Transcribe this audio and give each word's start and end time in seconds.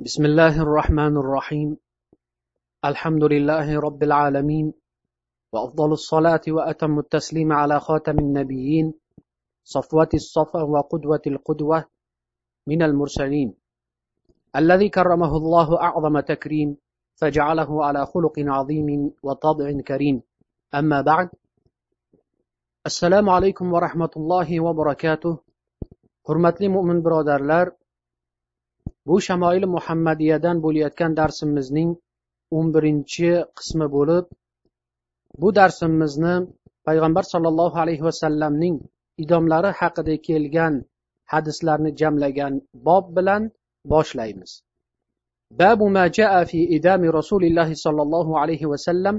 بسم 0.00 0.24
الله 0.24 0.62
الرحمن 0.64 1.16
الرحيم. 1.16 1.76
الحمد 2.84 3.24
لله 3.24 3.68
رب 3.80 4.02
العالمين 4.02 4.72
وأفضل 5.52 5.92
الصلاة 5.92 6.40
وأتم 6.48 6.98
التسليم 6.98 7.52
على 7.52 7.80
خاتم 7.80 8.18
النبيين 8.18 8.94
صفوة 9.64 10.08
الصفا 10.14 10.62
وقدوة 10.62 11.20
القدوة 11.26 11.84
من 12.66 12.82
المرسلين. 12.82 13.54
الذي 14.56 14.88
كرمه 14.88 15.36
الله 15.36 15.68
أعظم 15.80 16.20
تكريم 16.20 16.76
فجعله 17.20 17.84
على 17.84 18.06
خلق 18.06 18.36
عظيم 18.38 19.10
وطبع 19.22 19.80
كريم. 19.84 20.22
أما 20.74 21.00
بعد 21.00 21.28
السلام 22.86 23.28
عليكم 23.28 23.72
ورحمة 23.72 24.12
الله 24.16 24.60
وبركاته. 24.60 25.44
hurmatli 26.24 26.68
mo'min 26.72 27.04
birodarlar 27.04 27.76
bu 29.10 29.16
shamoili 29.26 29.68
muhammadiyadan 29.76 30.62
bo'layotgan 30.64 31.16
darsimizning 31.20 31.90
o'n 32.58 32.66
birinchi 32.74 33.30
qismi 33.58 33.86
bo'lib 33.96 34.26
bu 35.42 35.48
darsimizni 35.58 36.34
payg'ambar 36.88 37.24
sollallohu 37.32 37.76
alayhi 37.84 38.06
vasallamning 38.08 38.76
idomlari 39.24 39.70
haqida 39.80 40.16
kelgan 40.28 40.74
hadislarni 41.32 41.90
jamlagan 42.00 42.54
bob 42.86 43.04
bilan 43.16 43.42
boshlaymiz. 43.92 44.52
Babu 45.60 45.86
majaa 45.98 46.42
fi 46.50 46.60
idami 46.76 47.08
rasulillahi 47.18 47.80
sollallohu 47.84 48.32
alayhi 48.42 48.70
vasallam 48.72 49.16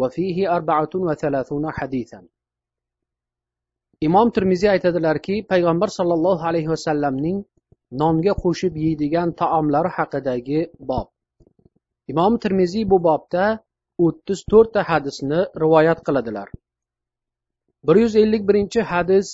va 0.00 0.08
fihi 0.16 0.48
arbaatun 0.56 1.02
va 1.08 1.14
thalathuna 1.22 1.70
hadisan 1.78 2.24
imom 4.06 4.28
termiziy 4.36 4.70
aytadilarki 4.74 5.34
payg'ambar 5.50 5.88
sollallohu 5.98 6.42
alayhi 6.50 6.72
vasallamning 6.74 7.36
nonga 8.00 8.34
qo'shib 8.42 8.74
yeydigan 8.84 9.28
taomlari 9.40 9.90
haqidagi 9.96 10.60
bob. 10.90 11.06
Imom 12.12 12.34
termiziy 12.44 12.84
bu 12.92 12.98
bobda 13.08 13.44
o'ttiz 14.06 14.40
to'rtta 14.50 14.80
hadisni 14.90 15.40
rivoyat 15.62 15.98
qiladilar. 16.06 16.48
bir 17.86 17.96
yuz 17.96 18.16
ellik 18.16 18.48
birinchi 18.48 18.80
hadis 18.92 19.28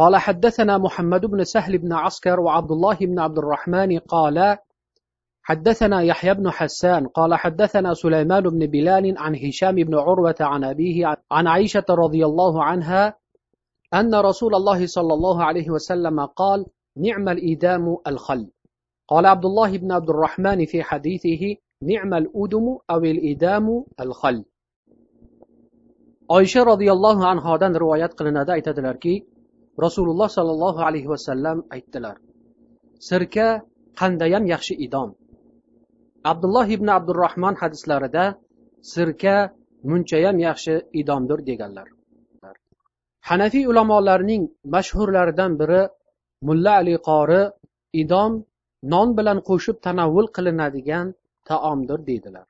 قال 0.00 0.16
حدثنا 0.16 0.78
محمد 0.78 1.22
بن 1.26 1.44
سهل 1.44 1.78
بن 1.78 1.92
عسكر 1.92 2.40
وعبد 2.40 2.70
الله 2.72 2.96
بن 3.00 3.18
عبد 3.18 3.38
الرحمن 3.38 3.98
قال 3.98 4.58
حدثنا 5.42 6.02
يحيى 6.02 6.34
بن 6.34 6.50
حسان 6.50 7.06
قال 7.06 7.34
حدثنا 7.34 7.94
سليمان 7.94 8.42
بن 8.42 8.66
بلال 8.66 9.18
عن 9.18 9.32
هشام 9.44 9.74
بن 9.74 9.94
عروة 9.94 10.40
عن 10.40 10.64
أبيه 10.64 10.96
عن 11.30 11.46
عائشة 11.46 11.88
رضي 11.90 12.22
الله 12.26 12.64
عنها 12.64 13.16
أن 13.94 14.14
رسول 14.14 14.54
الله 14.54 14.86
صلى 14.86 15.14
الله 15.14 15.44
عليه 15.44 15.70
وسلم 15.70 16.26
قال 16.26 16.66
نعم 16.97 17.29
الإدام 17.29 17.97
الخل 18.07 18.49
قال 19.07 19.25
عبد 19.25 19.45
الله 19.45 19.77
بن 19.77 19.91
عبد 19.91 20.09
الرحمن 20.09 20.65
في 20.65 20.83
حديثه 20.83 21.55
نعم 21.83 22.13
الأدم 22.13 22.77
أو 22.89 22.99
الإدام 22.99 23.83
الخل 23.99 24.45
oysha 26.37 26.61
roziyallohu 26.71 27.23
anhodan 27.33 27.73
rivoyat 27.83 28.11
qilinadi 28.19 28.51
aytadilarki 28.57 29.13
rasululloh 29.85 30.29
sollallohu 30.37 30.79
alayhi 30.87 31.09
vasallam 31.13 31.57
aytdilar 31.75 32.15
sirka 33.09 33.47
qandayam 33.99 34.43
yaxshi 34.53 34.73
idom 34.85 35.09
abdulloh 36.31 36.67
ibn 36.75 36.87
abdurahmon 36.97 37.55
hadislarida 37.61 38.25
sirka 38.93 39.35
munchayam 39.91 40.37
yaxshi 40.47 40.75
idomdir 41.01 41.39
deganlar 41.49 41.87
hanafiy 43.29 43.65
ulamolarining 43.71 44.43
mashhurlaridan 44.75 45.51
biri 45.61 45.81
mulla 46.46 46.72
ali 46.80 46.96
qori 47.08 47.42
idom 48.02 48.32
non 48.92 49.08
bilan 49.18 49.38
qo'shib 49.48 49.76
tanovvul 49.86 50.26
qilinadigan 50.36 51.06
taomdir 51.48 51.98
deydilar. 52.08 52.46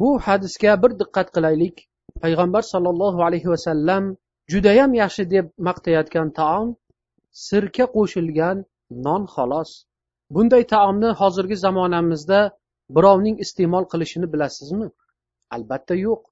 Bu 0.00 0.08
hadisga 0.26 0.72
bir 0.82 0.90
diqqat 1.00 1.28
qilaylik. 1.36 1.76
Payg'ambar 2.22 2.62
sollallohu 2.72 3.20
alayhi 3.28 3.48
vasallam 3.54 4.04
judayam 4.52 4.92
yaxshi 5.02 5.24
deb 5.34 5.46
maqtayotgan 5.68 6.28
taom 6.40 6.68
sirka 7.46 7.84
qo'shilgan 7.96 8.56
non 9.06 9.22
xolos. 9.34 9.70
Bunday 10.34 10.62
taomni 10.74 11.10
hozirgi 11.20 11.56
zamonamizda 11.64 12.40
birovning 12.96 13.36
iste'mol 13.44 13.84
qilishini 13.92 14.26
bilasizmi? 14.32 14.88
Albatta 15.56 15.94
yo'q. 16.06 16.22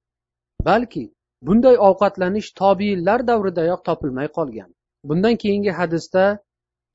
Balki 0.69 1.05
bunday 1.47 1.77
ovqatlanish 1.89 2.49
tobiinlar 2.61 3.21
davridayoq 3.31 3.81
topilmay 3.89 4.28
qolgan. 4.39 4.71
Bundan 5.09 5.34
keyingi 5.43 5.73
hadisda 5.81 6.25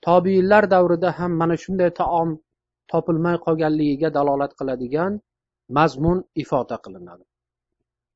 tobiinlar 0.07 0.65
davrida 0.75 1.11
ham 1.19 1.33
mana 1.41 1.57
shunday 1.65 1.91
taom 2.01 2.29
topilmay 2.91 3.37
qolganligiga 3.45 4.09
dalolat 4.17 4.53
qiladigan 4.59 5.13
mazmun 5.77 6.19
ifoda 6.43 6.77
qilinadi 6.85 7.25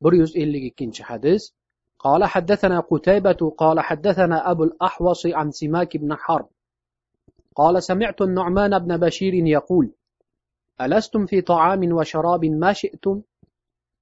bir 0.02 0.12
yuz 0.20 0.32
ellik 0.42 0.64
ikkinchi 0.70 1.02
hadis 1.10 1.42
قال 2.06 2.24
حدثنا 2.24 2.80
قتيبة 2.80 3.40
قال 3.62 3.80
حدثنا 3.80 4.50
أبو 4.50 4.64
الأحوص 4.64 5.26
عن 5.26 5.50
سماك 5.50 5.96
بن 5.96 6.14
حرب 6.14 6.48
قال 7.54 7.82
سمعت 7.82 8.22
النعمان 8.22 8.78
بن 8.78 8.96
بشير 8.96 9.34
يقول 9.34 9.90
ألستم 10.80 11.26
في 11.26 11.40
طعام 11.40 11.92
وشراب 11.92 12.44
ما 12.44 12.72
شئتم 12.72 13.22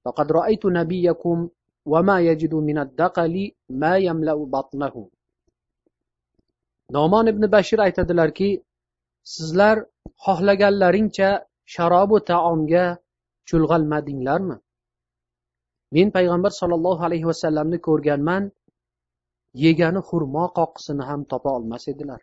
فقد 0.05 0.33
رأيت 0.33 0.67
نبيكم 0.67 1.49
وما 1.87 2.21
يجد 2.21 2.55
من 2.55 2.79
الدقل 2.79 3.53
ما 3.71 3.97
يملأ 3.97 4.34
بطنه 4.34 5.09
nomon 6.97 7.27
ibn 7.33 7.43
bashir 7.55 7.79
aytadilarki 7.87 8.51
sizlar 9.34 9.77
xohlaganlaringcha 10.25 11.31
sharobu 11.75 12.17
taomga 12.31 12.84
chulg'almadinglarmi 13.49 14.57
men 15.97 16.09
payg'ambar 16.17 16.53
sollallohu 16.61 17.03
alayhi 17.09 17.27
vasallamni 17.33 17.79
ko'rganman 17.89 18.45
yegani 19.65 20.01
xurmo 20.09 20.45
qoqisini 20.59 21.05
ham 21.11 21.21
topa 21.33 21.51
olmas 21.59 21.84
edilar 21.93 22.21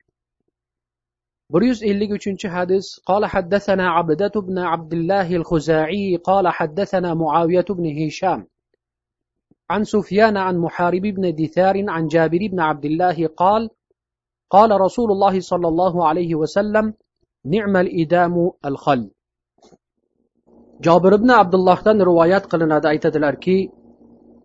bir 1.54 1.62
yuz 1.70 1.80
ellik 1.92 2.12
uchinchi 2.18 2.48
hadis 2.56 2.86
قال 3.10 3.24
حدثنا 3.34 3.86
عبدة 3.98 4.36
بن 4.48 4.58
عبد 4.72 4.94
الله 4.94 5.36
الخزاعي 5.36 6.18
قال 6.30 6.46
حدثنا 6.48 7.14
معاوية 7.14 7.66
بن 7.70 7.86
هشام 8.00 8.48
عن 9.70 9.84
سفيان 9.84 10.38
عن 10.38 10.56
محارب 10.58 11.02
بن 11.02 11.36
دثار 11.36 11.76
عن 11.90 12.08
جابر 12.08 12.42
بن 12.52 12.60
عبد 12.60 12.86
الله 12.86 13.28
قال 13.28 13.70
قال 14.51 14.81
رسول 14.81 15.11
الله 15.11 15.41
صلى 15.41 15.69
الله 15.69 16.09
عليه 16.09 16.35
وسلم 16.35 16.95
نعم 17.45 17.77
الإدام 17.77 18.51
الخل. 18.65 19.11
جابر 20.81 21.17
بن 21.17 21.31
عبد 21.31 21.55
الله 21.55 21.75
تن 21.75 22.03
روايات 22.03 22.47
قلنا 22.47 22.79
دعيت 22.79 23.07
الأركي 23.07 23.71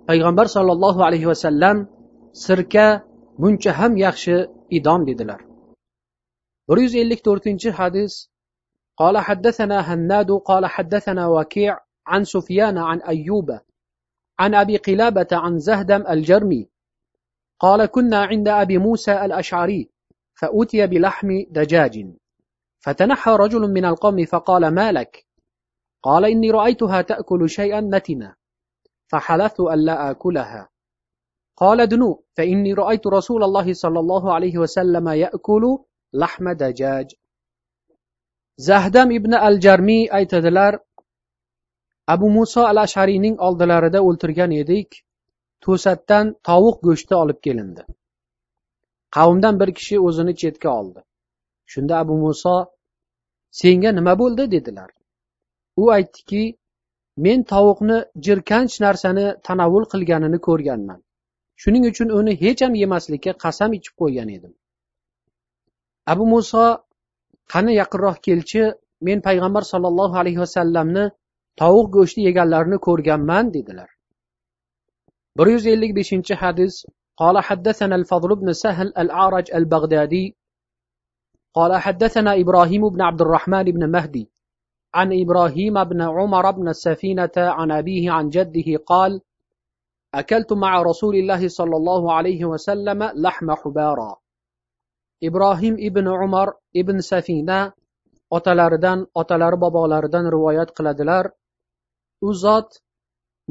پیغمبر 0.07 0.45
صلى 0.45 0.71
الله 0.71 1.05
عليه 1.05 1.25
وسلم 1.25 1.87
سركة 2.33 3.03
منچ 3.39 3.67
هم 3.67 3.97
يخش 3.97 4.29
إدام 4.73 5.05
دیدلر 5.05 5.45
بروز 6.67 6.95
54 6.95 7.73
حدث 7.73 8.27
قال 8.97 9.17
حدثنا 9.17 9.93
هناد 9.93 10.31
قال 10.31 10.65
حدثنا 10.65 11.27
وكيع 11.27 11.79
عن 12.07 12.23
سفيان 12.23 12.77
عن 12.77 13.01
أيوب 13.01 13.59
عن 14.39 14.55
أبي 14.55 14.77
قلابة 14.77 15.27
عن 15.31 15.59
زهدم 15.59 16.07
الجرمي 16.09 16.69
قال 17.59 17.85
كنا 17.85 18.17
عند 18.25 18.47
أبي 18.47 18.77
موسى 18.77 19.25
الأشعري 19.25 19.92
فأتي 20.42 20.86
بلحم 20.86 21.28
دجاج 21.50 22.06
فتنحى 22.78 23.30
رجل 23.30 23.60
من 23.60 23.84
القوم 23.84 24.24
فقال 24.24 24.74
ما 24.74 24.92
لك 24.92 25.26
قال 26.02 26.24
إني 26.24 26.50
رأيتها 26.50 27.02
تأكل 27.02 27.50
شيئا 27.50 27.80
نتنا 27.80 28.34
فحلفت 29.06 29.60
ألا 29.60 30.10
آكلها 30.10 30.68
قال 31.56 31.86
دنو 31.86 32.24
فإني 32.36 32.72
رأيت 32.72 33.06
رسول 33.06 33.44
الله 33.44 33.72
صلى 33.72 34.00
الله 34.00 34.34
عليه 34.34 34.58
وسلم 34.58 35.08
يأكل 35.08 35.78
لحم 36.12 36.52
دجاج 36.52 37.14
زهدم 38.56 39.12
ابن 39.12 39.34
الجرمي 39.34 40.08
aytadilar 40.10 40.78
abu 42.06 42.30
muso 42.30 42.66
al 42.66 42.76
ashariyning 42.76 43.36
oldilarida 43.38 44.00
o'ltirgan 44.08 44.52
edik 44.62 44.90
to'satdan 45.64 46.34
tovuq 46.48 46.76
go'shti 46.88 47.14
olib 47.22 47.38
kelindi 47.46 47.82
qavmdan 49.15 49.59
bir 49.61 49.69
kishi 49.77 49.99
o'zini 50.07 50.33
chetga 50.41 50.69
oldi. 50.79 50.99
Shunda 51.71 51.93
abu 52.03 52.15
muso 52.25 52.55
senga 53.61 53.91
nima 53.99 54.13
bo'ldi? 54.21 54.43
dedilar. 54.55 54.89
U 55.81 55.83
aytdiki 55.95 56.43
men 57.25 57.43
tovuqni 57.51 57.97
jirkanch 58.25 58.75
narsani 58.85 59.25
tanovvul 59.47 59.85
qilganini 59.93 60.39
ko'rganman. 60.47 60.99
Shuning 61.61 61.85
uchun 61.91 62.09
uni 62.19 62.33
hech 62.43 62.61
ham 62.65 62.73
yemaslikka 62.83 63.33
qasam 63.43 63.71
ichib 63.77 63.95
qo'ygan 64.01 64.29
edim. 64.37 64.53
Abu 66.11 66.25
muso 66.33 66.63
qani 67.53 67.73
yaqinroq 67.81 68.17
kelchi 68.27 68.63
men 69.07 69.19
payg'ambar 69.27 69.63
sollallohu 69.71 70.15
alayhi 70.21 70.39
vasallamni 70.45 71.05
tovuq 71.61 71.87
go'shti 71.97 72.19
yeganlarini 72.27 72.77
ko'rganman 72.87 73.53
dedilar. 73.55 73.89
Bir 75.37 75.47
yuz 75.53 75.65
ellik 75.73 75.91
beshinchi 75.99 76.33
hadis 76.43 76.73
قال 77.17 77.43
حدثنا 77.43 77.95
الفضل 77.95 78.35
بن 78.35 78.53
سهل 78.53 78.87
الأعرج 78.87 79.51
البغدادي 79.55 80.35
قال 81.53 81.81
حدثنا 81.81 82.39
إبراهيم 82.39 82.89
بن 82.89 83.01
عبد 83.01 83.21
الرحمن 83.21 83.63
بن 83.63 83.91
مهدي 83.91 84.31
عن 84.93 85.21
إبراهيم 85.21 85.83
بن 85.83 86.01
عمر 86.01 86.51
بن 86.51 86.67
السفينة 86.69 87.31
عن 87.37 87.71
أبيه 87.71 88.11
عن 88.11 88.29
جده 88.29 88.83
قال 88.85 89.21
أكلت 90.13 90.53
مع 90.53 90.81
رسول 90.81 91.15
الله 91.15 91.47
صلى 91.47 91.75
الله 91.77 92.13
عليه 92.13 92.45
وسلم 92.45 93.03
لحم 93.03 93.51
حبارا. 93.51 94.23
ibrohim 95.23 95.79
ibn 95.79 96.05
umar 96.07 96.59
ibn 96.75 96.99
safina 96.99 97.71
otalaridan 98.27 99.07
otalari 99.15 99.55
bobolaridan 99.55 100.27
rivoyat 100.27 100.75
qiladilar. 100.75 101.31
Zot 102.23 102.82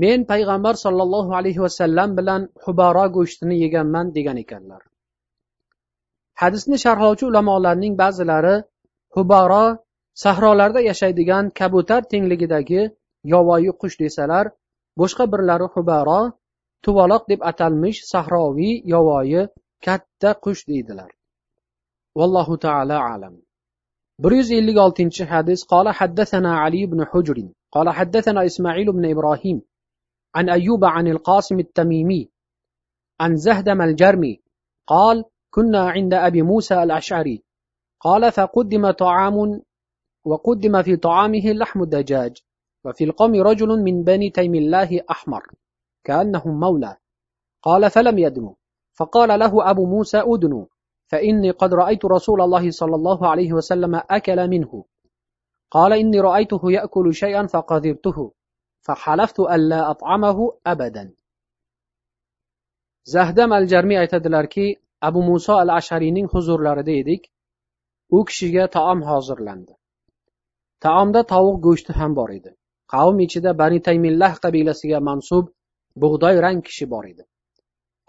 men 0.04 0.20
payg'ambar 0.32 0.76
sollallohu 0.86 1.32
alayhi 1.40 1.62
vasallam 1.66 2.10
bilan 2.18 2.42
hubaro 2.64 3.06
go'shtini 3.16 3.56
yeganman 3.64 4.08
degan 4.18 4.38
ekanlar 4.44 4.82
hadisni 6.42 6.78
sharhlovchi 6.84 7.26
ulamolarning 7.30 7.94
ba'zilari 8.02 8.56
hubaro 9.16 9.66
sahrolarda 10.24 10.82
yashaydigan 10.90 11.46
kabutar 11.60 12.02
tengligidagi 12.12 12.82
yovvoyi 13.34 13.72
qush 13.82 13.98
desalar 14.04 14.46
boshqa 15.02 15.24
birlari 15.34 15.68
hubaro 15.76 16.22
tuvaloq 16.84 17.24
deb 17.32 17.42
atalmish 17.52 18.00
sahroviy 18.12 18.74
yovvoyi 18.94 19.42
katta 19.86 20.30
qush 20.44 20.64
deydilar 20.70 21.12
vallohu 22.20 22.56
taala 22.66 22.98
alam 23.14 23.34
bir 24.24 24.32
yuz 24.40 24.50
ellik 24.60 24.78
oltinchi 24.86 25.24
hadis 25.34 25.60
qola 25.72 25.92
haddathana 26.00 26.52
ali 26.66 26.80
ibn 26.88 27.00
hujr 27.14 27.40
قال 27.76 27.90
حدثنا 27.90 28.46
إسماعيل 28.46 28.92
بن 28.92 29.06
إبراهيم 29.14 29.62
عن 30.35 30.49
أيوب 30.49 30.85
عن 30.85 31.09
القاسم 31.09 31.59
التميمي 31.59 32.31
عن 33.21 33.37
زهدم 33.37 33.83
الجرمي 33.83 34.41
قال 34.87 35.25
كنا 35.51 35.91
عند 35.91 36.15
أبي 36.15 36.43
موسى 36.43 36.83
الأشعري 36.83 37.45
قال 38.01 38.33
فقدم 38.33 38.91
طعام 38.91 39.63
وقدم 40.25 40.83
في 40.83 40.97
طعامه 40.97 41.53
لحم 41.53 41.83
الدجاج 41.83 42.37
وفي 42.85 43.05
القوم 43.05 43.35
رجل 43.35 43.69
من 43.69 44.05
بني 44.05 44.31
تيم 44.31 44.55
الله 44.55 45.01
أحمر 45.11 45.43
كأنهم 46.05 46.61
مولى 46.61 46.97
قال 47.63 47.91
فلم 47.91 48.19
يدنو 48.19 48.57
فقال 48.93 49.39
له 49.39 49.71
أبو 49.71 49.87
موسى 49.87 50.19
أدنو 50.19 50.69
فإني 51.07 51.51
قد 51.51 51.75
رأيت 51.75 52.05
رسول 52.05 52.41
الله 52.41 52.71
صلى 52.71 52.95
الله 52.95 53.29
عليه 53.29 53.53
وسلم 53.53 54.01
أكل 54.11 54.49
منه 54.51 54.85
قال 55.71 55.93
إني 55.93 56.21
رأيته 56.21 56.73
يأكل 56.73 57.15
شيئا 57.15 57.47
فقذرته 57.47 58.33
فحلفت 58.82 59.40
ألا 59.40 59.92
أطعمه 59.92 60.38
أبدا 60.68 61.14
zahdam 63.08 63.52
al 63.52 63.66
jarmiy 63.72 63.98
aytadilarki 64.00 64.66
abu 65.02 65.22
muso 65.24 65.54
al 65.54 65.70
ashariyning 65.80 66.28
huzurlarida 66.34 66.94
edik 67.02 67.30
u 68.18 68.20
kishiga 68.30 68.66
taom 68.76 69.04
hozirlandi 69.10 69.74
taomda 70.86 71.22
tovuq 71.34 71.58
go'shti 71.68 71.96
ham 72.00 72.18
bor 72.18 72.30
edi 72.38 72.52
qavm 72.94 73.22
ichida 73.26 73.54
bani 73.62 73.80
taymillah 73.88 74.34
qabilasiga 74.44 75.00
mansub 75.10 75.46
bug'doy 76.04 76.36
rang 76.46 76.60
kishi 76.68 76.90
bor 76.94 77.06
edi 77.12 77.24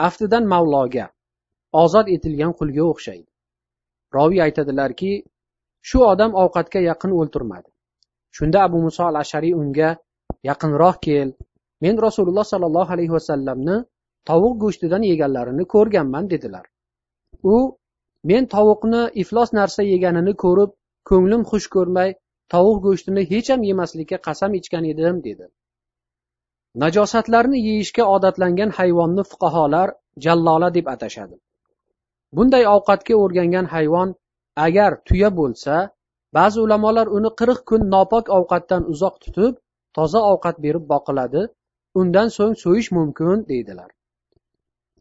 aftidan 0.08 0.50
mavloga 0.54 1.06
ozod 1.82 2.06
etilgan 2.16 2.52
qulga 2.58 2.82
o'xshaydi 2.90 3.28
roviy 4.16 4.42
aytadilarki 4.46 5.12
shu 5.88 5.98
odam 6.12 6.36
ovqatga 6.42 6.80
yaqin 6.90 7.16
o'ltirmadi 7.20 7.70
shunda 8.36 8.58
abu 8.66 8.78
muso 8.86 9.02
al 9.10 9.16
ashariy 9.24 9.54
unga 9.62 9.90
yaqinroq 10.49 10.97
kel. 11.05 11.29
Men 11.83 11.95
rasululloh 12.07 12.45
sollallohu 12.51 12.93
alayhi 12.95 13.13
vasallamni 13.17 13.77
tovuq 14.29 14.55
go'shtidan 14.63 15.03
yeganlarini 15.11 15.65
ko'rganman 15.73 16.29
dedilar. 16.33 16.65
U 17.53 17.55
men 18.29 18.43
tovuqni 18.55 19.01
iflos 19.23 19.49
narsa 19.59 19.81
yeganini 19.93 20.33
ko'rib 20.43 20.71
ko'nglim 21.09 21.41
xush 21.51 21.67
ko'rmay 21.75 22.09
tovuq 22.53 22.77
go'shtini 22.85 23.23
hecham 23.31 23.63
yemaslikka 23.69 24.17
qasam 24.27 24.51
ichgan 24.59 24.85
edim 24.91 25.17
dedi. 25.27 25.45
Najosatlarni 26.83 27.59
yeyishga 27.67 28.03
odatlangan 28.15 28.71
hayvonni 28.77 29.23
fuqaholar 29.31 29.89
jallola 30.25 30.69
deb 30.77 30.87
atashadi. 30.93 31.35
Bunday 32.35 32.63
ovqatga 32.75 33.15
o'rgangan 33.23 33.67
hayvon 33.73 34.15
agar 34.67 34.91
tuya 35.07 35.29
bo'lsa 35.39 35.75
ba'zi 36.37 36.59
ulamolar 36.65 37.07
uni 37.17 37.29
qirq 37.39 37.59
kun 37.69 37.81
nopok 37.93 38.25
ovqatdan 38.37 38.83
uzoq 38.93 39.15
tutib 39.23 39.53
toza 39.97 40.19
ovqat 40.31 40.55
berib 40.65 40.85
boqiladi 40.93 41.41
undan 42.01 42.27
so'ng 42.37 42.55
so'yish 42.63 42.89
mumkin 42.97 43.37
deydilar. 43.51 43.89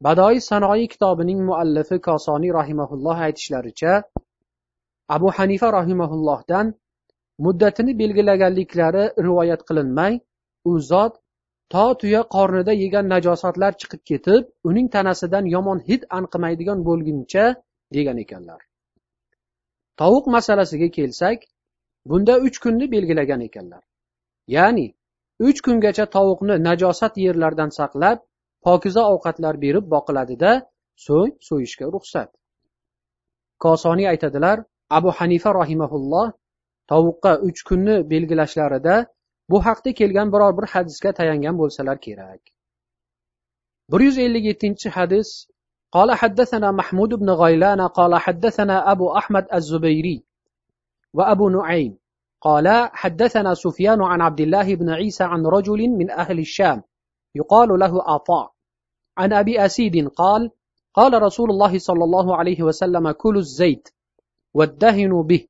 Badoi 0.04 0.40
sanoiy 0.50 0.86
kitobining 0.92 1.40
muallifi 1.48 1.96
kosoniy 2.08 2.52
rahimaulloh 2.60 3.18
aytishlaricha 3.26 3.92
abu 5.16 5.28
hanifa 5.36 5.68
rahimaullohdan 5.78 6.66
muddatini 7.44 7.92
belgilaganliklari 8.02 9.04
rivoyat 9.26 9.62
qilinmay 9.68 10.12
u 10.70 10.72
zot 10.90 11.12
to 11.72 11.84
tuya 12.00 12.22
qornida 12.34 12.72
yegan 12.82 13.06
najosatlar 13.14 13.72
chiqib 13.80 14.02
ketib 14.10 14.42
uning 14.68 14.88
tanasidan 14.94 15.44
yomon 15.54 15.78
hid 15.88 16.02
anqimaydigan 16.18 16.78
bo'lguncha 16.88 17.44
degan 17.96 18.18
ekanlar. 18.24 18.60
Tovuq 20.00 20.26
masalasiga 20.36 20.88
kelsak 20.98 21.38
bunda 22.10 22.34
uch 22.46 22.58
kunni 22.64 22.86
belgilagan 22.94 23.40
ekanlar. 23.48 23.82
ya'ni 24.55 24.87
uch 25.47 25.59
kungacha 25.65 26.05
tovuqni 26.15 26.55
najosat 26.67 27.13
yerlardan 27.25 27.71
saqlab 27.79 28.17
pokiza 28.65 29.03
ovqatlar 29.13 29.55
berib 29.63 29.85
boqiladida 29.93 30.51
so'ng 31.05 31.33
so'yishga 31.47 31.85
ruxsat 31.95 32.29
kosoniy 33.63 34.07
aytadilar 34.13 34.57
abu 34.97 35.09
hanifa 35.17 35.49
rahimaulloh 35.61 36.27
tovuqqa 36.91 37.31
uch 37.47 37.59
kunni 37.69 37.95
belgilashlarida 38.11 38.95
bu 39.51 39.57
haqda 39.67 39.91
kelgan 39.99 40.27
biror 40.33 40.53
bir 40.57 40.67
hadisga 40.73 41.11
tayangan 41.19 41.55
bo'lsalar 41.61 41.97
kerak 42.05 42.41
bir 43.91 43.99
yuz 44.07 44.17
ellik 44.25 44.43
yettinchi 44.49 44.89
hadis 44.97 45.29
قال 45.95 46.09
حدثنا 46.21 46.71
محمود 46.71 47.11
بن 47.13 47.29
غيلان 47.29 47.81
قال 47.81 48.15
حدثنا 48.15 48.91
أبو 48.91 49.17
أحمد 49.17 49.45
الزبيري 49.53 50.23
وأبو 51.13 51.49
نعيم 51.49 51.97
قال 52.42 52.90
حدثنا 52.92 53.54
سفيان 53.54 54.02
عن 54.02 54.20
عبد 54.20 54.40
الله 54.40 54.74
بن 54.74 54.88
عيسى 54.90 55.24
عن 55.24 55.46
رجل 55.46 55.80
من 55.88 56.10
أهل 56.10 56.38
الشام 56.38 56.82
يقال 57.34 57.68
له 57.78 57.92
عطاء. 58.02 58.52
عن 59.18 59.32
أبي 59.32 59.64
أسيد 59.64 60.08
قال 60.08 60.50
قال 60.94 61.22
رسول 61.22 61.50
الله 61.50 61.78
صلى 61.78 62.04
الله 62.04 62.36
عليه 62.36 62.62
وسلم 62.62 63.10
كلوا 63.10 63.40
الزيت 63.40 63.88
وادهنوا 64.54 65.22
به 65.22 65.46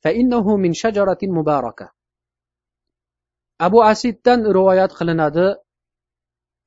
فإنه 0.00 0.56
من 0.56 0.72
شجرة 0.72 1.18
مباركة. 1.22 1.92
أبو 3.60 3.78
أسيدdan 3.82 4.42
rivoyat 4.56 4.90
qilinadi 4.98 5.54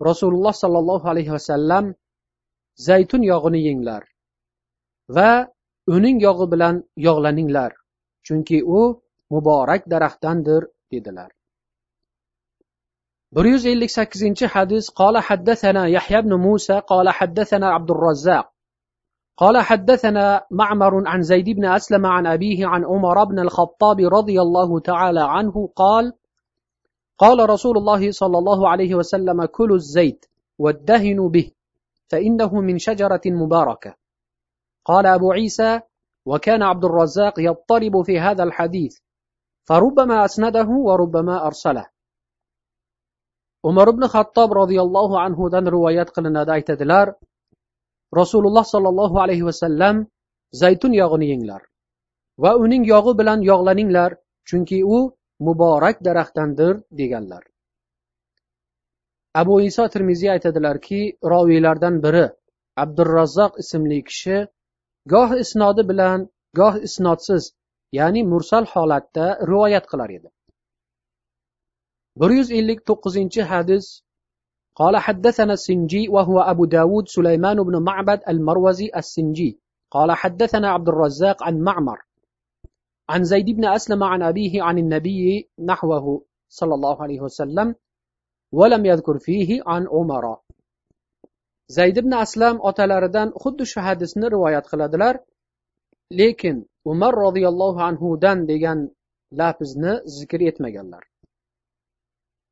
rasululloh 0.08 0.54
sollallohu 0.54 1.06
alayhi 1.12 1.32
vasallam 1.38 1.86
zaytun 2.88 3.22
yog'ini 3.32 3.60
yenglar 3.68 4.04
va 5.16 5.32
uning 5.96 6.18
yog'i 6.28 6.46
bilan 6.54 6.76
yog'laninglar 7.08 7.72
chunki 8.28 8.64
u 8.64 8.80
muborak 9.34 9.84
daraxtdandir 9.94 10.62
dedilar 10.92 11.30
bir 13.36 13.46
yuz 13.46 13.66
ellik 13.66 13.92
sakkizinchi 13.92 14.46
hadis 14.56 14.90
qola 15.00 15.22
haddathana 15.30 15.88
yahya 15.88 16.20
ibn 16.24 16.34
musa 16.48 16.76
qola 16.92 17.12
haddathana 17.20 17.68
abdurrazzaq 17.78 18.46
قال 19.38 19.58
حدثنا 19.62 20.46
معمر 20.52 21.08
عن 21.08 21.22
زيد 21.22 21.50
بن 21.50 21.66
أسلم 21.66 22.06
عن 22.06 22.28
أبيه 22.28 22.68
عن 22.68 22.86
عمر 22.86 23.24
بن 23.24 23.40
الخطاب 23.40 23.98
رضي 24.00 24.42
الله 24.42 24.80
تعالى 24.80 25.24
عنه 25.24 25.70
قال 25.76 26.14
قال 27.18 27.50
رسول 27.50 27.78
الله 27.78 28.12
صلى 28.12 28.38
الله 28.38 28.70
عليه 28.70 28.96
وسلم 28.96 29.46
كلوا 29.46 29.76
الزيت 29.76 30.26
وادهنوا 30.60 31.30
به 31.30 31.52
فإنه 32.08 32.62
من 32.62 32.78
شجرة 32.78 33.22
مباركة 33.26 33.96
قال 34.86 35.06
أبو 35.06 35.32
عيسى 35.32 35.80
وكان 36.26 36.64
عبد 36.64 36.86
الرزاق 36.86 37.40
يضطرب 37.40 38.02
في 38.02 38.20
هذا 38.20 38.44
الحديث 38.44 38.98
فربما 39.69 40.25
أسنده 40.25 40.69
وربما 40.89 41.47
أرسله 41.47 41.87
umar 43.69 43.89
ibn 43.93 44.05
xattob 44.15 44.51
roziyallohu 44.61 45.15
anhudan 45.27 45.65
rivoyat 45.75 46.09
qilinadi 46.17 46.51
aytadilar 46.57 47.07
rasululloh 48.21 48.65
sollallohu 48.75 49.17
alayhi 49.25 49.45
vasallam 49.49 49.97
zaytun 50.63 50.93
yog'ini 51.01 51.27
yenglar 51.33 51.63
va 52.43 52.53
uning 52.65 52.83
yog'i 52.93 53.13
bilan 53.21 53.41
yog'laninglar 53.51 54.11
chunki 54.49 54.79
u 54.97 54.99
muborak 55.47 55.97
daraxtdandir 56.07 56.75
deganlar 56.99 57.43
abu 59.41 59.55
iso 59.71 59.85
termiziy 59.95 60.31
aytadilarki 60.37 61.01
roviylardan 61.33 61.95
biri 62.05 62.27
abdurazzoq 62.83 63.53
ismli 63.63 64.01
kishi 64.09 64.39
goh 65.13 65.31
isnodi 65.45 65.83
bilan 65.91 66.19
goh 66.61 66.75
isnodsiz 66.89 67.43
ya'ni 67.99 68.23
mursal 68.33 68.65
holatda 68.73 69.27
rivoyat 69.51 69.85
qilar 69.91 70.11
edi 70.19 70.29
bir 72.21 72.31
yuz 72.39 72.49
ellik 72.59 72.81
to'qqizinchi 72.89 73.43
hadis 73.53 73.87
قال 74.81 74.97
حدثنا 74.97 75.53
السنجي 75.53 76.09
وهو 76.09 76.41
أبو 76.41 76.65
داود 76.65 77.09
سليمان 77.09 77.63
بن 77.63 77.83
معبد 77.83 78.21
المروزي 78.29 78.91
السنجي 78.97 79.51
قال 79.91 80.13
حدثنا 80.13 80.69
عبد 80.71 80.89
الرزاق 80.89 81.43
عن 81.43 81.61
معمر 81.61 81.99
عن 83.09 83.25
زيد 83.25 83.51
بن 83.51 83.65
أسلم 83.65 84.05
عن 84.05 84.23
أبيه 84.23 84.63
عن 84.63 84.79
النبي 84.79 85.49
نحوه 85.71 86.25
صلى 86.49 86.75
الله 86.75 87.03
عليه 87.03 87.21
وسلم 87.21 87.75
ولم 88.53 88.87
يذكر 88.87 89.19
فيه 89.19 89.63
عن 89.67 89.87
عمر 89.89 90.25
zayd 91.77 91.97
ibn 92.03 92.13
aslam 92.25 92.57
otalaridan 92.69 93.29
xuddi 93.43 93.65
shu 93.73 93.81
hadisni 93.87 94.27
rivoyat 94.35 94.65
qiladilar 94.73 95.15
lekin 96.21 96.57
umar 96.86 97.14
roziyallohu 97.16 97.80
anhudan 97.90 98.48
degan 98.48 98.80
lafzni 99.40 99.94
zikr 100.06 100.42
etmaganlar. 100.50 101.04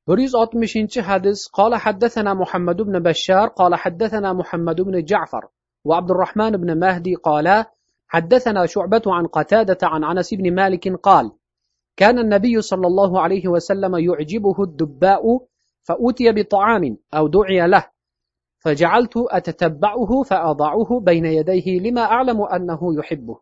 bir 0.08 0.18
yuz 0.18 0.36
oltmishinchi 0.36 1.02
hadis 1.02 1.40
قال 1.58 1.75
حدثنا 1.75 2.34
محمد 2.34 2.82
بن 2.82 2.96
بشار 3.10 3.48
قال 3.60 3.75
حدثنا 3.75 4.34
محمد 4.34 4.82
بن 4.82 4.96
جعفر 5.04 5.44
وعبد 5.86 6.12
الرحمن 6.12 6.52
بن 6.52 6.80
مهدي 6.80 7.16
قال 7.16 7.66
حدثنا 8.08 8.66
شعبة 8.66 9.02
عن 9.08 9.25
قتادة 9.28 9.78
عن 9.84 10.04
أنس 10.04 10.34
بن 10.34 10.56
مالك 10.56 10.86
قال 11.08 11.32
كان 11.98 12.20
النبي 12.20 12.62
صلى 12.62 12.88
الله 12.88 13.22
عليه 13.22 13.48
وسلم 13.48 13.96
يعجبه 13.96 14.63
الدباء 14.63 15.24
فأتي 15.84 16.32
بطعام 16.32 16.98
أو 17.13 17.28
دعي 17.28 17.68
له 17.68 17.86
فجعلت 18.60 19.13
أتتبعه 19.18 20.24
فأضعه 20.24 21.00
بين 21.00 21.25
يديه 21.25 21.80
لما 21.80 22.02
أعلم 22.02 22.42
أنه 22.42 22.96
يحبه 23.00 23.38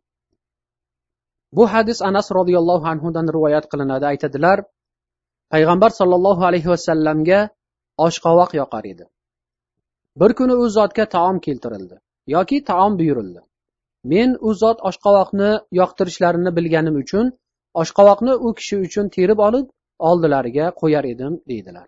bu 1.57 1.63
hadis 1.73 2.01
anas 2.09 2.27
roziyallohu 2.37 2.85
anhudan 2.93 3.27
rivoyat 3.35 3.65
qilinadi. 3.71 4.05
Aytadilar 4.11 4.57
payg'ambar 5.53 5.91
sollallohu 5.99 6.43
alayhi 6.49 6.69
vasallamga 6.73 7.39
oshqovoq 8.05 8.51
yoqar 8.61 8.83
edi. 8.93 9.05
Bir 10.21 10.31
kuni 10.39 10.55
u 10.63 10.69
zotga 10.77 11.05
taom 11.15 11.37
keltirildi 11.47 11.95
yoki 12.27 12.63
taom 12.63 12.99
buyurildi. 12.99 13.41
Men 14.03 14.37
u 14.41 14.53
zot 14.53 14.79
oshqovoqni 14.89 15.49
yoqtirishlarini 15.79 16.51
bilganim 16.57 16.95
uchun 17.03 17.31
oshqovoqni 17.81 18.33
u 18.45 18.53
kishi 18.59 18.77
uchun 18.85 19.09
terib 19.15 19.39
olib 19.47 19.67
oldilariga 20.09 20.71
qo'yar 20.81 21.05
edim 21.13 21.33
deydilar. 21.49 21.87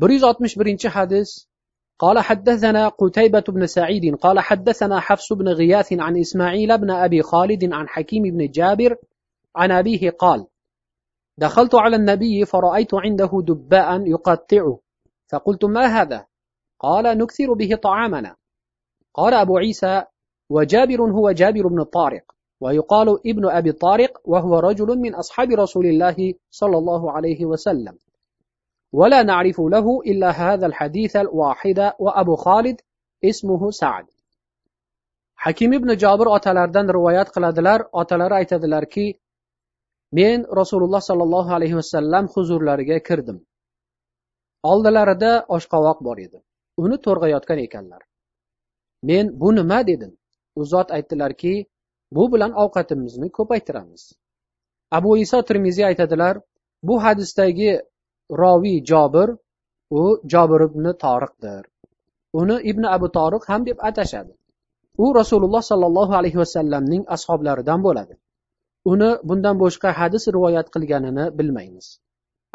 Bir 0.00 0.10
yuz 0.16 0.24
oltmish 0.30 0.56
birinchi 0.60 0.88
hadis 0.96 1.28
قال 2.00 2.18
حدثنا 2.18 2.88
قتيبة 2.88 3.44
بن 3.48 3.66
سعيد 3.66 4.14
قال 4.14 4.40
حدثنا 4.40 5.00
حفص 5.00 5.32
بن 5.32 5.48
غياث 5.48 5.92
عن 5.92 6.18
إسماعيل 6.20 6.78
بن 6.78 6.90
أبي 6.90 7.22
خالد 7.22 7.72
عن 7.72 7.88
حكيم 7.88 8.22
بن 8.22 8.50
جابر 8.50 8.96
عن 9.56 9.72
أبيه 9.72 10.10
قال 10.10 10.46
دخلت 11.38 11.74
على 11.74 11.96
النبي 11.96 12.44
فرأيت 12.44 12.94
عنده 12.94 13.30
دباء 13.42 14.06
يقطعه 14.06 14.78
فقلت 15.28 15.64
ما 15.64 15.86
هذا؟ 15.86 16.26
قال 16.78 17.18
نكثر 17.18 17.52
به 17.52 17.74
طعامنا. 17.82 18.36
قال 19.14 19.34
أبو 19.34 19.56
عيسى 19.58 20.02
وجابر 20.50 21.02
هو 21.02 21.30
جابر 21.30 21.68
بن 21.68 21.82
طارق 21.82 22.32
ويقال 22.60 23.18
ابن 23.26 23.50
أبي 23.50 23.72
طارق 23.72 24.20
وهو 24.24 24.58
رجل 24.58 24.98
من 24.98 25.14
أصحاب 25.14 25.50
رسول 25.50 25.86
الله 25.86 26.34
صلى 26.50 26.78
الله 26.78 27.12
عليه 27.12 27.44
وسلم. 27.44 27.98
ولا 28.93 29.23
نعرف 29.23 29.59
له 29.59 30.01
إلا 30.01 30.29
هذا 30.29 30.65
الحديث 30.65 31.15
الواحد 31.15 31.79
وأبو 31.99 32.35
خالد 32.35 32.81
اسمه 33.23 33.71
سعد 33.71 34.05
hakim 35.45 35.73
ibn 35.77 35.89
jobir 36.03 36.27
otalaridan 36.37 36.87
rivoyat 36.97 37.29
qiladilar 37.35 37.79
otalari 38.01 38.35
aytadilarki 38.41 39.05
men 40.19 40.39
rasululloh 40.59 41.01
sollallohu 41.09 41.51
alayhi 41.57 41.75
vasallam 41.81 42.25
huzurlariga 42.35 42.97
kirdim 43.07 43.37
oldilarida 44.71 45.31
oshqovoq 45.55 45.99
bor 46.07 46.17
edi 46.25 46.39
uni 46.83 46.97
to'rg'ayotgan 47.05 47.59
ekanlar 47.67 48.01
men 49.09 49.25
bu 49.41 49.49
nima 49.59 49.79
dedim 49.91 50.11
u 50.59 50.61
zot 50.73 50.89
aytdilarki 50.97 51.53
bu 52.15 52.23
bilan 52.33 52.51
ovqatimizni 52.63 53.29
ko'paytiramiz 53.37 54.03
abu 54.97 55.11
iso 55.25 55.39
termiziy 55.49 55.85
aytadilar 55.91 56.35
bu 56.87 56.95
hadisdagi 57.05 57.71
roviy 58.41 58.77
jobir 58.89 59.29
u 59.99 60.03
jobir 60.33 60.61
ibn 60.69 60.85
toriqdir 61.03 61.63
uni 62.41 62.57
ibn 62.71 62.83
abu 62.95 63.07
toriq 63.17 63.43
ham 63.51 63.61
deb 63.67 63.77
atashadi 63.89 64.33
u 65.03 65.05
rasululloh 65.19 65.61
sollallohu 65.71 66.13
alayhi 66.19 66.41
vasallamning 66.43 67.03
ashoblaridan 67.15 67.79
bo'ladi 67.87 68.15
uni 68.93 69.09
bundan 69.27 69.55
boshqa 69.63 69.89
hadis 69.99 70.23
rivoyat 70.35 70.67
qilganini 70.75 71.25
bilmaymiz 71.37 71.87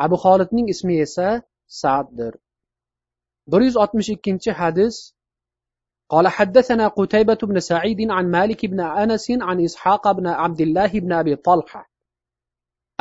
abu 0.04 0.16
xolidning 0.24 0.66
ismi 0.74 0.94
esa 1.06 1.28
saaddir 1.80 2.32
bir 3.50 3.60
yuz 3.66 3.76
oltmish 3.82 4.10
ikkinchi 4.16 4.50
hadis 4.62 4.96
قال 6.14 6.28
حدثنا 6.28 6.88
قتيبة 6.88 7.38
بن 7.42 7.60
سعيد 7.60 8.10
عن 8.10 8.30
مالك 8.30 8.66
بن 8.66 8.80
أنس 8.80 9.26
عن 9.30 9.64
إسحاق 9.64 10.12
بن 10.12 10.26
عبد 10.26 10.60
الله 10.60 10.86
بن 10.86 11.12
أبي 11.12 11.36
طلحة 11.36 11.90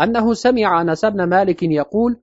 أنه 0.04 0.34
سمع 0.34 0.82
أنس 0.82 1.06
بن 1.06 1.24
مالك 1.24 1.64
يقول 1.64 2.22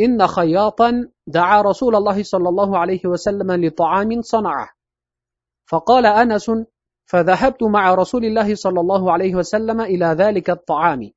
إن 0.00 0.26
خياطا 0.26 1.08
دعا 1.26 1.62
رسول 1.62 1.96
الله 1.96 2.22
صلى 2.22 2.48
الله 2.48 2.78
عليه 2.78 3.00
وسلم 3.06 3.64
لطعام 3.64 4.22
صنعه. 4.22 4.68
فقال 5.66 6.06
أنس 6.06 6.50
فذهبت 7.06 7.62
مع 7.62 7.94
رسول 7.94 8.24
الله 8.24 8.54
صلى 8.54 8.80
الله 8.80 9.12
عليه 9.12 9.34
وسلم 9.34 9.80
إلى 9.80 10.06
ذلك 10.06 10.50
الطعام. 10.50 11.10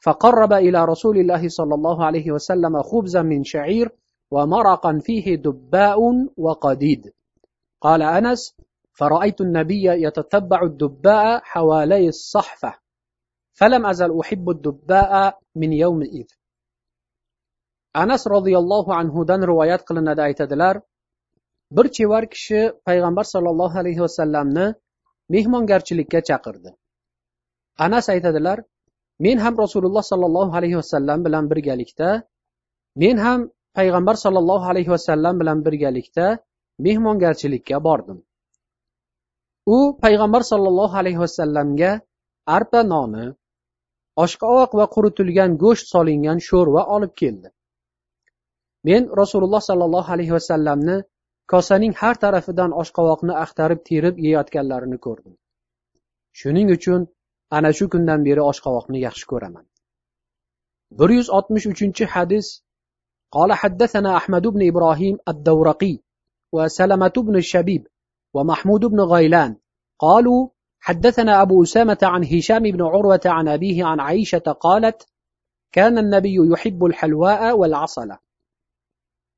فقرب 0.00 0.52
إلى 0.52 0.84
رسول 0.84 1.18
الله 1.18 1.48
صلى 1.48 1.74
الله 1.74 2.04
عليه 2.04 2.32
وسلم 2.32 2.82
خبزا 2.82 3.22
من 3.22 3.44
شعير 3.44 3.90
ومرقا 4.30 4.98
فيه 5.02 5.34
دباء 5.34 5.98
وقديد. 6.36 7.12
قال 7.80 8.02
أنس 8.02 8.56
فرأيت 8.92 9.40
النبي 9.40 9.84
يتتبع 9.84 10.62
الدباء 10.62 11.40
حوالي 11.44 12.08
الصحفة 12.08 12.74
فلم 13.54 13.86
أزل 13.86 14.20
أحب 14.20 14.50
الدباء 14.50 15.38
من 15.56 15.72
يومئذ 15.72 16.26
anas 18.02 18.22
roziyallohu 18.34 18.90
anhudan 19.00 19.40
rivoyat 19.50 19.82
qilinadi 19.88 20.20
aytadilar 20.28 20.74
bir 21.76 21.86
chevar 21.96 22.24
kishi 22.34 22.60
payg'ambar 22.86 23.24
sollallohu 23.34 23.76
alayhi 23.82 24.00
vasallamni 24.06 24.66
mehmongarchilikka 25.34 26.20
chaqirdi. 26.28 26.70
Anas 27.86 28.06
aytadilar 28.14 28.58
men 29.24 29.38
ham 29.44 29.54
rasululloh 29.64 30.04
sollallohu 30.12 30.52
alayhi 30.58 30.76
vasallam 30.82 31.18
bilan 31.26 31.44
birgalikda 31.50 32.08
men 33.02 33.16
ham 33.24 33.40
payg'ambar 33.78 34.16
sollallohu 34.24 34.66
alayhi 34.72 34.90
vasallam 34.96 35.34
bilan 35.40 35.58
birgalikda 35.66 36.26
mehmongarchilikka 36.86 37.76
bordim. 37.86 38.18
U 39.76 39.78
payg'ambar 40.04 40.42
sollallohu 40.52 40.94
alayhi 41.02 41.20
vasallamga 41.24 41.90
arpa 42.56 42.80
noni 42.92 43.26
oshqovoq 44.24 44.70
va 44.78 44.86
quritilgan 44.94 45.50
go'sht 45.64 45.86
solingan 45.94 46.38
sho'rva 46.48 46.82
olib 46.96 47.12
keldi. 47.22 47.48
Men 48.88 49.02
rasululloh 49.20 49.62
sollallohu 49.70 50.12
alayhi 50.14 50.32
vasallamni 50.38 50.96
kosaning 51.52 51.94
har 52.00 52.14
tarafidan 52.24 52.70
oshqovoqni 52.82 53.34
axtarib 53.44 53.80
terib 53.88 54.14
yeyotganlarini 54.26 54.98
ko'rdim 55.06 55.34
shuning 56.40 56.68
uchun 56.76 57.00
ana 57.56 57.70
shu 57.78 57.88
kundan 57.94 58.20
beri 58.28 58.42
oshqovoqni 58.50 58.98
yaxshi 59.06 59.26
ko'raman 59.32 59.64
bir 60.98 61.10
yuz 61.18 61.28
oltmish 61.38 61.66
uchinchi 61.72 62.04
hadis 62.16 62.46
قال 63.36 63.52
حدثنا 63.52 64.16
أحمد 64.16 64.46
بن 64.46 64.68
إبراهيم 64.68 65.18
الدورقي 65.28 65.98
وسلمة 66.52 67.12
بن 67.16 67.36
الشبيب 67.36 67.86
ومحمود 68.34 68.84
بن 68.84 69.00
غيلان 69.00 69.56
قالوا 69.98 70.48
حدثنا 70.80 71.42
أبو 71.42 71.62
أسامة 71.62 71.98
عن 72.02 72.24
هشام 72.24 72.62
بن 72.62 72.82
عروة 72.82 73.20
عن 73.26 73.48
أبيه 73.48 73.84
عن 73.84 74.00
عائشة 74.00 74.38
قالت 74.38 75.08
كان 75.72 75.98
النبي 75.98 76.36
يحب 76.52 76.84
الحلواء 76.84 77.58
والعسل 77.58 78.10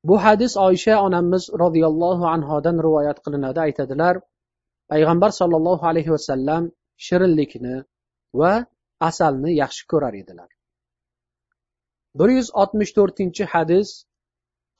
bu 0.08 0.14
hadis 0.24 0.52
oysha 0.66 0.94
onamiz 1.06 1.44
roziyallohu 1.62 2.24
anhodan 2.34 2.76
rivoyat 2.86 3.18
qilinadi 3.24 3.60
aytadilar 3.66 4.14
payg'ambar 4.92 5.30
sollallohu 5.40 5.84
alayhi 5.90 6.10
vasallam 6.16 6.62
shirinlikni 7.06 7.76
va 8.40 8.52
asalni 9.08 9.50
yaxshi 9.62 9.82
ko'rar 9.92 10.14
edilar 10.22 10.50
bir 12.18 12.28
yuz 12.36 12.48
oltmish 12.60 12.92
to'rtinchi 12.98 13.44
hadis 13.54 13.88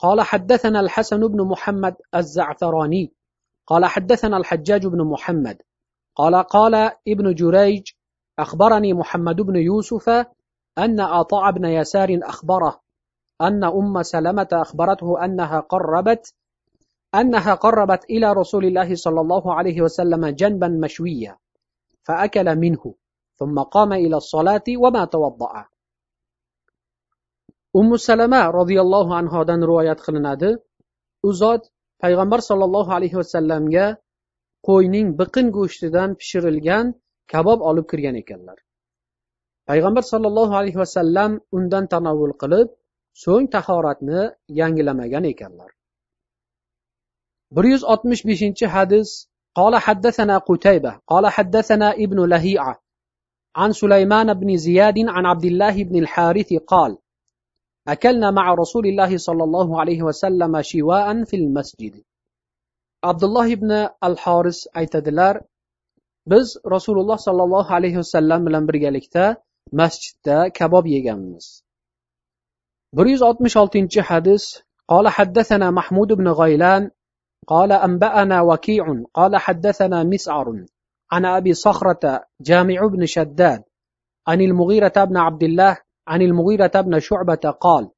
قال 0.04 0.20
حدثنا 0.20 0.80
الحسن 0.80 1.22
بن 1.32 1.40
محمد 1.52 1.94
الزعفراني 2.14 3.04
قال 3.66 3.86
حدثنا 3.86 4.36
الحجاج 4.36 4.86
بن 4.86 5.00
محمد 5.12 5.62
قال 6.14 6.34
قال 6.54 6.74
ابن 7.08 7.34
جريج 7.34 7.84
أخبرني 8.38 8.92
محمد 8.92 9.40
بن 9.40 9.56
يوسف 9.56 10.08
أن 10.78 11.00
عطاء 11.00 11.50
بن 11.50 11.64
يسار 11.64 12.18
أخبره 12.22 12.80
أن 13.40 13.64
أم 13.64 14.02
سلمة 14.02 14.48
أخبرته 14.52 15.24
أنها 15.24 15.60
قربت 15.60 16.34
أنها 17.14 17.54
قربت 17.54 18.02
إلى 18.10 18.32
رسول 18.32 18.64
الله 18.64 18.94
صلى 18.94 19.20
الله 19.20 19.54
عليه 19.54 19.80
وسلم 19.82 20.26
جنبا 20.26 20.68
مشويا 20.68 21.38
فأكل 22.02 22.56
منه 22.56 22.94
ثم 23.36 23.58
قام 23.58 23.92
إلى 23.92 24.16
الصلاة 24.16 24.64
وما 24.78 25.04
توضأ 25.04 25.66
ummu 27.72 27.96
salama 27.98 28.52
roziyallohu 28.52 29.16
anhodan 29.16 29.60
rivoyat 29.64 30.00
qilinadi 30.06 30.50
u 31.28 31.30
zot 31.32 31.62
payg'ambar 32.02 32.40
sollallohu 32.48 32.90
alayhi 32.96 33.16
vasallamga 33.20 33.86
qo'yning 34.68 35.06
biqin 35.20 35.46
go'shtidan 35.56 36.10
pishirilgan 36.20 36.86
kabob 37.32 37.60
olib 37.70 37.86
kirgan 37.90 38.16
ekanlar 38.22 38.58
payg'ambar 39.70 40.04
sollallohu 40.12 40.52
alayhi 40.60 40.78
vasallam 40.84 41.30
undan 41.56 41.84
tanovul 41.94 42.34
qilib 42.42 42.68
so'ng 43.24 43.46
tahoratni 43.54 44.20
yangilamagan 44.60 45.24
ekanlar 45.32 45.70
bir 47.56 47.64
yuz 47.72 47.82
oltmish 47.92 48.22
beshinchi 48.30 48.66
hadis 48.76 49.10
قال 49.60 49.76
حدثنا 49.76 50.38
قتيبة 50.38 50.92
قال 51.06 51.26
حدثنا 51.26 51.88
ابن 52.04 52.18
لهيعة 52.32 52.74
عن 53.56 53.72
سليمان 53.72 54.34
بن 54.34 54.56
زياد 54.56 54.98
عن 54.98 55.26
عبد 55.26 55.44
الله 55.44 55.84
بن 55.84 55.98
الحارث 56.02 56.52
قال 56.52 56.98
أكلنا 57.88 58.30
مع 58.30 58.54
رسول 58.54 58.86
الله 58.86 59.16
صلى 59.16 59.44
الله 59.44 59.80
عليه 59.80 60.02
وسلم 60.02 60.62
شواء 60.62 61.24
في 61.24 61.36
المسجد 61.36 62.02
عبد 63.04 63.24
الله 63.24 63.54
بن 63.54 63.70
الحارث 64.04 64.58
aytadilar 64.74 65.40
biz 66.26 66.56
rasululloh 66.64 67.18
sollallohu 67.18 67.74
alayhi 67.74 67.96
vasallam 67.96 68.46
bilan 68.46 68.68
birgalikda 68.68 69.36
masjidda 69.72 70.52
kabob 70.58 70.86
yeganmiz 70.86 71.62
Bir 72.93 73.05
yuz 73.05 73.21
oltmish 73.21 73.55
oltinchi 73.57 74.01
hadis 74.01 74.61
قال 74.87 75.07
حدثنا 75.07 75.71
محمود 75.71 76.07
بن 76.13 76.27
غيلان. 76.27 76.91
قال 77.47 77.71
أنبأنا 77.71 78.41
وكيع. 78.41 78.85
قال 79.13 79.37
حدثنا 79.37 80.03
مسعر 80.03 80.65
عن 81.11 81.25
أبي 81.25 81.53
صخرة 81.53 82.23
جامع 82.41 82.87
بن 82.87 83.05
شداد 83.05 83.63
عن 84.27 84.41
المغيرة 84.41 85.03
بن 85.03 85.17
عبد 85.17 85.43
الله 85.43 85.77
عن 86.07 86.21
المغيرة 86.21 86.81
بن 86.81 86.99
شعبة 86.99 87.55
قال 87.61 87.89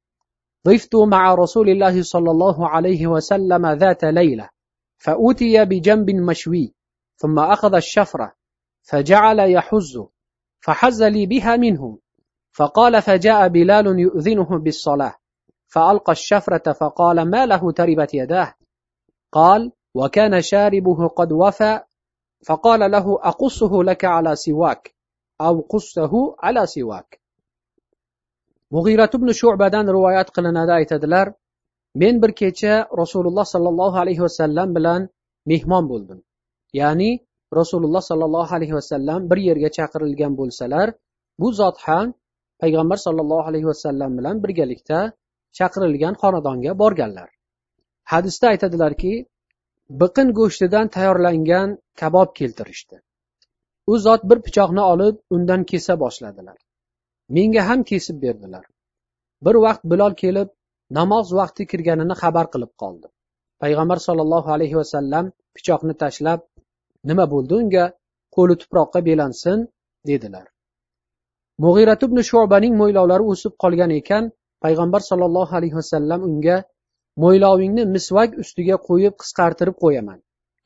ضفت 0.67 0.95
مع 0.95 1.33
رسول 1.33 1.69
الله 1.69 2.03
صلى 2.03 2.31
الله 2.31 2.67
عليه 2.67 3.07
وسلم 3.07 3.67
ذات 3.67 4.03
ليلة 4.03 4.49
فأوتي 4.97 5.65
بجنب 5.65 6.09
مشوي 6.09 6.73
ثم 7.15 7.39
أخذ 7.39 7.75
الشفرة 7.75 8.33
فجعل 8.81 9.51
يحز 9.51 10.03
فحز 10.59 11.03
لي 11.03 11.25
بها 11.25 11.55
منه 11.57 11.99
فقال 12.52 13.02
فجاء 13.02 13.48
بلال 13.48 13.86
يؤذنه 14.00 14.58
بالصلاة 14.58 15.14
فألقى 15.66 16.12
الشفرة 16.12 16.72
فقال 16.72 17.30
ما 17.30 17.46
له 17.46 17.72
تربت 17.72 18.14
يداه 18.14 18.54
قال 19.32 19.72
وكان 19.94 20.42
شاربه 20.42 21.08
قد 21.08 21.32
وفى 21.32 21.80
فقال 22.46 22.90
له 22.90 23.18
أقصه 23.22 23.82
لك 23.82 24.04
على 24.04 24.36
سواك 24.36 24.94
أو 25.40 25.60
قصه 25.60 26.36
على 26.42 26.66
سواك 26.66 27.24
mug'iyrat 28.74 29.12
ibn 29.18 29.28
shubadan 29.40 29.86
rivoyat 29.96 30.28
qilinadi 30.36 30.72
aytadilar 30.80 31.26
men 32.02 32.14
bir 32.22 32.32
kecha 32.40 32.74
rasululloh 33.00 33.46
sollallohu 33.54 33.96
alayhi 34.02 34.22
vasallam 34.26 34.68
bilan 34.76 35.02
mehmon 35.50 35.84
bo'ldim 35.92 36.18
ya'ni 36.80 37.10
rasululloh 37.60 38.02
sollallohu 38.10 38.54
alayhi 38.58 38.74
vasallam 38.78 39.20
bir 39.30 39.38
yerga 39.48 39.70
chaqirilgan 39.78 40.32
bo'lsalar 40.40 40.86
bu 41.40 41.48
zot 41.60 41.76
ham 41.86 42.06
payg'ambar 42.61 42.97
sollallohu 43.05 43.43
alayhi 43.49 43.67
vasallam 43.71 44.11
bilan 44.17 44.35
birgalikda 44.43 44.99
chaqirilgan 45.57 46.15
xonadonga 46.21 46.71
borganlar. 46.81 47.29
Hadisda 48.11 48.45
aytadilarki 48.53 49.13
biqin 50.01 50.27
go'shtidan 50.39 50.87
tayyorlangan 50.95 51.69
kabob 52.01 52.29
keltirishdi. 52.39 52.95
U 53.91 53.93
zot 54.05 54.21
bir 54.29 54.39
pichoqni 54.45 54.83
olib 54.93 55.15
undan 55.35 55.61
kesa 55.71 55.93
boshladilar. 56.03 56.57
Menga 57.35 57.61
ham 57.69 57.81
kesib 57.91 58.17
berdilar. 58.25 58.65
Bir 59.45 59.55
vaqt 59.65 59.83
bilol 59.91 60.13
kelib 60.23 60.49
namoz 60.97 61.27
vaqti 61.39 61.63
kirganini 61.71 62.15
xabar 62.21 62.45
qilib 62.53 62.71
qoldi. 62.81 63.07
Payg'ambar 63.61 63.99
sollallohu 64.07 64.49
alayhi 64.55 64.75
vasallam 64.81 65.25
pichoqni 65.55 65.93
tashlab 66.03 66.39
nima 67.09 67.25
bo'ldi 67.33 67.53
unga? 67.61 67.85
Qo'li 68.35 68.55
tuproqqa 68.61 68.99
belansin 69.09 69.59
dedilar. 70.09 70.45
Mug'irat 71.65 72.01
ibn 72.07 72.17
shubaning 72.29 72.73
mo'ylovlari 72.81 73.25
o'sib 73.33 73.53
qolgan 73.63 73.91
ekan 73.99 74.31
payg'ambar 74.65 75.01
sollallohu 75.09 75.53
alayhi 75.59 75.79
vasallam 75.81 76.25
unga 76.29 76.57
mo'ylovingni 77.23 77.83
misvak 77.95 78.39
ustiga 78.43 78.75
qo'yib 78.89 79.13
qisqartirib 79.21 79.75
qo'yaman 79.83 80.19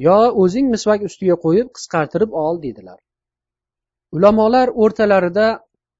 yo 0.05 0.17
o'zing 0.43 0.69
misvak 0.75 1.05
ustiga 1.09 1.35
qo'yib 1.45 1.67
qisqartirib 1.77 2.31
ol 2.45 2.55
dedilar. 2.65 2.99
Ulamolar 4.15 4.67
o'rtalarida 4.83 5.47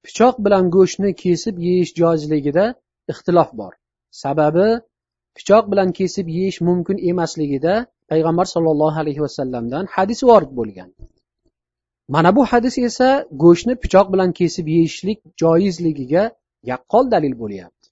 pichoq 0.06 0.36
bilan 0.44 0.70
go'shtni 0.76 1.10
kesib 1.22 1.56
yeyish 1.66 1.92
joizligida 2.00 2.64
ixtilof 3.12 3.50
bor. 3.60 3.72
Sababi 4.22 4.68
pichoq 5.36 5.64
bilan 5.72 5.90
kesib 5.98 6.26
yeyish 6.36 6.60
mumkin 6.68 6.98
emasligida 7.10 7.74
payg'ambar 8.10 8.46
sollallohu 8.54 8.98
alayhi 9.02 9.24
vasallamdan 9.26 9.84
hadis 9.96 10.20
vorid 10.30 10.52
bo'lgan. 10.58 10.90
Mana 12.08 12.36
bu 12.36 12.44
hadis 12.44 12.78
esa 12.78 13.26
go'shtni 13.42 13.74
pichoq 13.82 14.12
bilan 14.12 14.32
kesib 14.32 14.66
yeyishlik 14.74 15.18
joizligiga 15.40 16.24
yaqqol 16.70 17.10
dalil 17.10 17.34
bo'lyapti. 17.42 17.86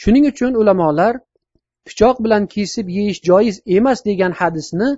Shuning 0.00 0.24
uchun 0.32 0.52
ulamolar 0.60 1.14
pichoq 1.86 2.16
bilan 2.24 2.44
kesib 2.54 2.86
yeyish 2.96 3.20
joiz 3.28 3.56
emas 3.76 3.98
degan 4.08 4.32
hadisni 4.40 4.88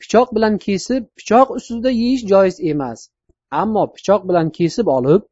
pichoq 0.00 0.28
bilan 0.36 0.54
kesib 0.66 1.02
pichoq 1.18 1.46
ustida 1.56 1.90
yeyish 2.02 2.24
joiz 2.32 2.56
emas. 2.72 2.98
Ammo 3.62 3.84
pichoq 3.96 4.22
bilan 4.28 4.48
kesib 4.58 4.86
olib 4.96 5.22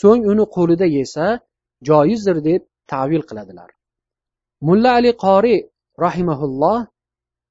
so'ng 0.00 0.22
uni 0.32 0.44
qo'lida 0.56 0.86
yesa 0.98 1.26
joizdir 1.88 2.36
deb 2.48 2.60
tavil 2.92 3.22
qiladilar. 3.28 3.70
Mulla 4.66 4.90
ali 4.98 5.12
qori 5.24 5.56
rahimaulloh 6.04 6.78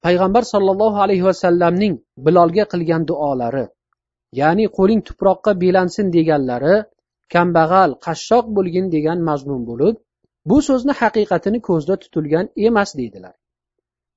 payg'ambar 0.04 0.42
sollallohu 0.52 0.98
alayhi 1.04 1.24
vasallamning 1.30 1.94
bilolga 2.24 2.64
qilgan 2.72 3.02
duolari 3.10 3.64
ya'ni 4.40 4.66
qo'ling 4.76 5.02
tuproqqa 5.08 5.52
belansin 5.62 6.06
deganlari 6.16 6.76
kambag'al 7.34 7.90
qashshoq 8.06 8.46
bo'lgin 8.56 8.86
degan 8.94 9.18
mazmun 9.28 9.62
bo'lib 9.70 9.96
bu 10.50 10.58
so'zni 10.68 10.94
haqiqatini 11.00 11.60
ko'zda 11.68 11.94
tutilgan 12.02 12.46
emas 12.68 12.90
deydilar. 12.98 13.34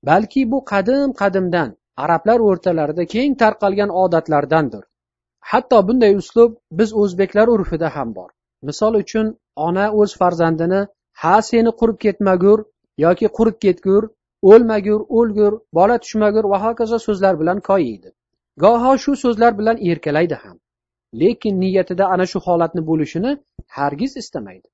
Balki 0.08 0.42
bu 0.52 0.58
qadim 0.72 1.10
qadimdan 1.20 1.68
arablar 2.04 2.38
o'rtalarida 2.48 3.04
keng 3.14 3.32
tarqalgan 3.42 3.90
odatlardandir. 4.02 4.84
Hatto 5.50 5.78
bunday 5.88 6.12
uslub 6.22 6.50
biz 6.78 6.90
o'zbeklar 7.02 7.46
urfida 7.54 7.88
ham 7.96 8.14
bor. 8.18 8.30
Misol 8.68 8.94
uchun 9.02 9.26
ona 9.68 9.86
o'z 10.00 10.10
farzandini 10.20 10.80
ha 11.22 11.36
seni 11.50 11.70
qurib 11.80 11.98
ketmagur 12.04 12.58
yoki 13.04 13.28
qurib 13.36 13.56
ketgur 13.64 14.02
o'lmagur 14.50 15.00
o'lgur 15.18 15.52
bola 15.78 15.96
tushmagur 16.02 16.44
va 16.52 16.58
hokazo 16.66 16.98
so'zlar 17.06 17.34
bilan 17.40 17.58
koyiydi 17.70 18.10
goho 18.63 18.91
shu 19.03 19.11
so'zlar 19.23 19.51
bilan 19.59 19.77
erkalaydi 19.89 20.37
ham 20.43 20.57
lekin 21.21 21.59
niyatida 21.63 22.05
ana 22.13 22.25
shu 22.31 22.39
holatni 22.47 22.81
bo'lishini 22.89 23.31
hargiz 23.77 24.13
istamaydi 24.21 24.67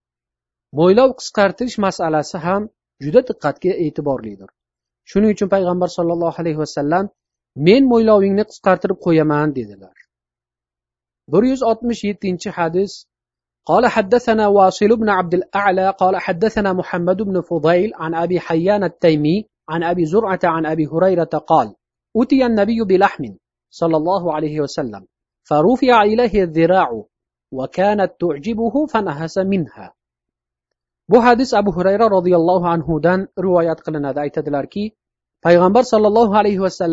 mo'ylov 0.80 1.10
qisqartirish 1.20 1.78
masalasi 1.86 2.38
ham 2.46 2.70
juda 3.06 3.22
diqqatga 3.30 3.74
e'tiborlidir 3.86 4.50
shuning 5.12 5.32
uchun 5.36 5.50
payg'ambar 5.56 5.90
sollallohu 5.98 6.42
alayhi 6.44 6.60
vasallam 6.64 7.10
men 7.68 7.90
mo'ylovingni 7.92 8.44
qisqartirib 8.52 9.00
qo'yaman 9.06 9.56
dedilar 9.58 9.98
bir 11.34 11.44
yuz 11.52 11.62
oltmish 11.72 12.04
yettinchi 12.10 12.56
hadis 12.60 12.94
قال 13.72 13.88
حدثنا 13.88 14.48
واصل 14.48 14.92
بن 15.02 15.10
عبد 15.10 15.34
الأعلى 15.34 15.90
قال 15.90 16.18
حدثنا 16.18 16.74
محمد 16.74 17.22
بن 17.22 17.42
فضيل 17.42 17.92
عن 17.96 18.16
أبي 18.16 18.40
حيان 18.40 18.84
التيمي 18.84 19.38
عن 19.70 19.84
أبي 19.84 20.06
زرعة 20.06 20.40
عن 20.44 20.66
أبي 20.66 20.86
هريرة 20.94 21.24
قال 21.52 21.76
أتي 22.18 22.46
النبي 22.46 22.80
بلحم 22.82 23.24
صلى 23.71 23.97
الله 23.97 24.35
عليه 24.35 24.61
وسلم 24.61 25.07
فرفع 25.49 26.03
إليه 26.03 26.43
الذراع 26.43 27.03
وكانت 27.53 28.11
تعجبه 28.21 28.87
فنهس 28.87 29.39
منها 29.39 29.95
bu 31.09 31.25
hadis 31.25 31.55
abu 31.55 31.73
hurayra 31.73 32.11
roziyallohu 32.11 32.67
anhudan 32.69 33.29
rivoyat 33.45 33.81
qilinadi 33.87 34.21
aytadilarki 34.21 34.93
payg'ambar 35.45 35.83
sollallohu 35.93 36.37
alayhi 36.41 36.61
vasallam 36.61 36.87